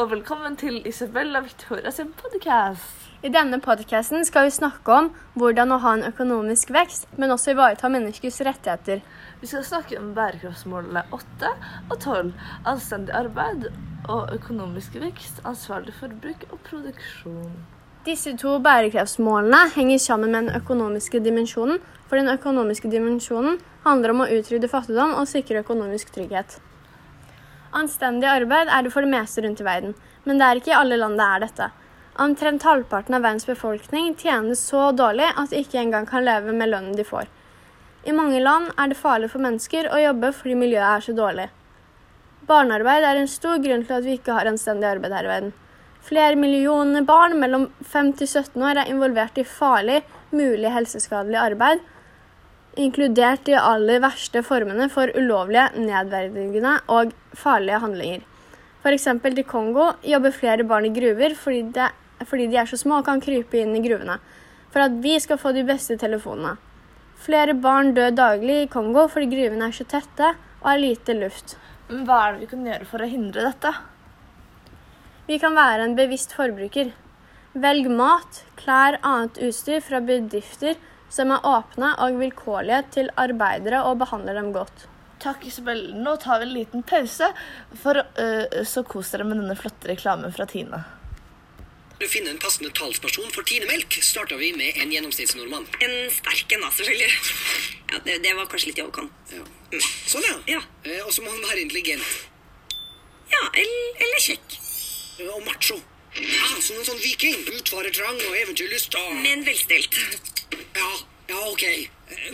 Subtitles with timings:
[0.00, 3.08] og velkommen til Isabella Victoria sin podcast.
[3.22, 7.52] I denne podcasten skal vi snakke om hvordan å ha en økonomisk vekst, men også
[7.52, 9.02] ivareta menneskers rettigheter.
[9.42, 11.50] Vi skal snakke om bærekraftsmålene 8
[11.90, 12.30] og 12.
[12.72, 13.68] Anstendig arbeid
[14.08, 17.52] og økonomisk vekst, ansvarlig forbruk og produksjon.
[18.08, 24.24] Disse to bærekraftsmålene henger sammen med den økonomiske dimensjonen, for den økonomiske dimensjonen handler om
[24.24, 26.56] å utrydde fattigdom og sikre økonomisk trygghet.
[27.76, 29.92] Anstendig arbeid er det for det meste rundt i verden,
[30.24, 31.68] men det er ikke i alle land det er dette.
[32.20, 36.72] Omtrent halvparten av verdens befolkning tjener så dårlig at de ikke engang kan leve med
[36.72, 37.30] lønnen de får.
[38.04, 41.46] I mange land er det farlig for mennesker å jobbe fordi miljøet er så dårlig.
[42.50, 45.52] Barnearbeid er en stor grunn til at vi ikke har anstendig arbeid her i verden.
[46.02, 50.00] Flere millioner barn mellom 5 til 17 år er involvert i farlig,
[50.32, 51.84] mulig helseskadelig arbeid,
[52.78, 58.26] inkludert de aller verste formene for ulovlige, nedverdigende og farlige handlinger.
[58.80, 59.06] F.eks.
[59.36, 61.90] i Kongo jobber flere barn i gruver fordi, det,
[62.24, 64.16] fordi de er så små og kan krype inn i gruvene,
[64.70, 66.56] for at vi skal få de beste telefonene.
[67.20, 71.58] Flere barn dør daglig i Kongo fordi gruvene er så tette og har lite luft.
[71.90, 73.74] Men hva er det vi kan gjøre for å hindre dette?
[75.26, 76.94] Vi kan være en bevisst forbruker.
[77.60, 80.78] Velg mat, klær, annet utstyr fra bedrifter
[81.10, 84.86] som er åpne og vilkårlige til arbeidere og behandler dem godt.
[85.20, 85.82] Takk, Isabel.
[86.00, 87.26] Nå tar vi en liten pause,
[87.82, 90.80] for uh, så kos dere med denne flotte reklamen fra Tina.
[92.00, 95.66] For å finne en passende talsperson for Tine Melk starta vi med en gjennomsnittsnordmann.
[95.84, 97.10] En sterk en, da, selvfølgelig.
[97.90, 99.34] Ja, det, det var kanskje litt i overkant.
[99.34, 99.44] Ja.
[100.08, 100.38] Sånn, ja.
[100.54, 100.62] Ja.
[100.88, 102.06] Eh, Og så må han være intelligent.
[103.28, 104.56] Ja, eller, eller kjekk.
[105.20, 105.76] Eh, Og macho.
[106.16, 107.36] Ja, Som en sånn viking.
[107.58, 108.96] Utfarertrang og eventyrlyst.
[108.96, 109.12] Og...
[109.20, 110.00] Men velstelt.
[110.74, 110.90] Ja,
[111.28, 111.64] ja, ok.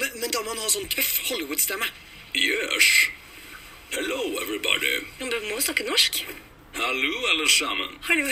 [0.00, 1.88] Men, men da må han ha sånn tøff Hollywood-stemme.
[2.36, 2.90] Yes.
[3.94, 4.98] Hello, everybody.
[5.20, 6.24] Men du må jo snakke norsk.
[6.76, 7.94] Hallo, alle sammen.
[8.08, 8.26] Hallo.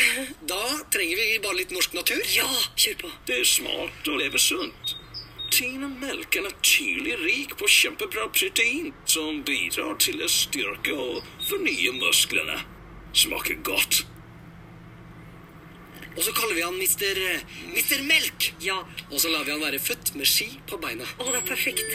[0.50, 0.60] Da
[0.92, 2.20] trenger vi bare litt norsk natur.
[2.34, 3.12] Ja, kjør på.
[3.28, 4.97] Det er smart å leve sunt.
[5.55, 11.94] Tina Melk er naturlig rik på kjempebra protein som bidrar til å styrke og fornye
[12.00, 12.59] musklene.
[13.14, 14.03] Smaker godt.
[16.14, 17.19] Og så kaller vi han Mister
[17.75, 18.52] Mister Melk.
[18.62, 18.78] Ja.
[19.10, 21.02] Og så lar vi han være født med ski på beina.
[21.19, 21.88] Å, det er perfekt.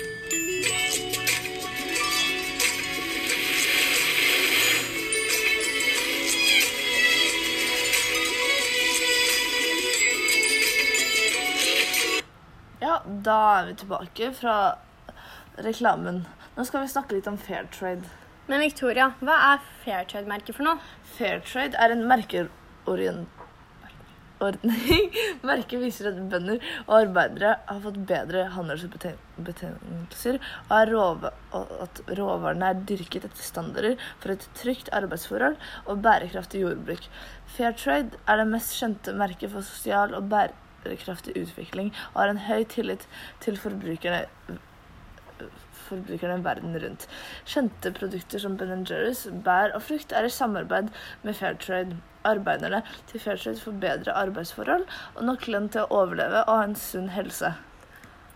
[12.84, 14.56] Ja, da er vi tilbake fra
[15.64, 16.26] reklamen.
[16.56, 18.08] Nå skal vi snakke litt om fair trade.
[18.52, 20.80] Men Victoria, hva er Fairtrade-merket for noe?
[21.18, 23.28] Fair trade er en merkeorient...
[24.40, 25.16] Ordning.
[25.50, 30.40] Merket viser at bønder og arbeidere har fått bedre handelsbetingelser,
[30.70, 36.64] og, råva- og at råvarene er dyrket etter standarder for et trygt arbeidsforhold og bærekraftig
[36.64, 37.04] jordbruk.
[37.58, 42.46] Fair trade er det mest kjente merket for sosial og bærekraftig utvikling, og har en
[42.48, 43.04] høy tillit
[43.44, 44.24] til forbrukerne
[45.88, 47.08] forbrukerne verden rundt.
[47.46, 50.92] Kjente produkter som Ben Jerry's, bær og frukt er i samarbeid
[51.24, 51.98] med Fairtrade.
[52.28, 54.86] Arbeiderne til Fairtrade får bedre arbeidsforhold
[55.16, 57.54] og nok lønn til å overleve og ha en sunn helse.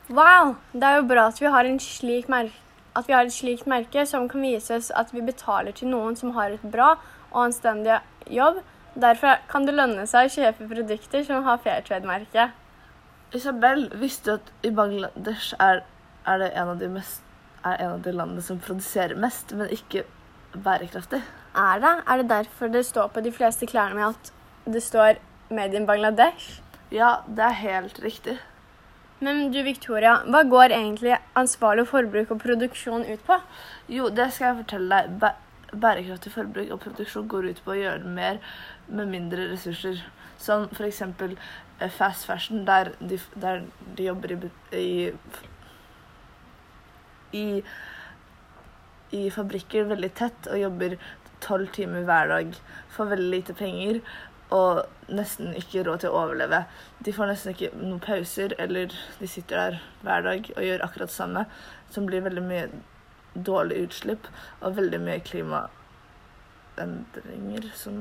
[0.10, 0.56] Wow!
[0.72, 2.64] Det er jo bra at vi har, en slik merke
[2.96, 6.18] at vi har et slikt merke som kan vise oss at vi betaler til noen
[6.20, 6.94] som har et bra
[7.32, 8.00] og anstendig
[8.30, 8.62] jobb.
[8.94, 12.52] Derfor kan det lønne seg å kjøpe produkter som har Fairtrade-merke.
[13.34, 15.82] Isabel, visste du at i Bangladesh er,
[16.28, 17.22] er det en av de mest
[17.64, 20.04] en av de landene som produserer mest, men ikke
[20.66, 21.22] bærekraftig?
[21.56, 21.94] Er det?
[22.08, 24.34] Er det derfor det står på de fleste klærne med at
[24.66, 25.20] det står
[25.50, 26.62] 'Made in Bangladesh'?
[26.92, 28.40] Ja, det er helt riktig.
[29.20, 33.38] Men du Victoria, hva går egentlig ansvarlig forbruk og produksjon ut på?
[33.90, 35.20] Jo, det skal jeg fortelle deg.
[35.20, 35.30] Bæ
[35.82, 38.38] bærekraftig forbruk og produksjon går ut på å gjøre mer
[38.88, 40.04] med mindre ressurser.
[40.38, 41.02] Som f.eks.
[41.98, 43.62] fast fashion, der de, der
[43.98, 44.38] de jobber i,
[44.78, 45.12] i,
[47.34, 47.48] i
[49.14, 50.96] i fabrikker veldig tett og jobber
[51.44, 52.56] tolv timer hver dag
[52.94, 54.00] for veldig lite penger
[54.54, 56.60] og nesten ikke råd til å overleve.
[57.06, 58.88] De får nesten ikke noen pauser, eller
[59.20, 59.74] de sitter der
[60.06, 61.42] hver dag og gjør akkurat det samme,
[61.94, 62.66] som blir veldig mye
[63.34, 64.24] dårlig utslipp
[64.62, 67.96] og veldig mye klimaendringer som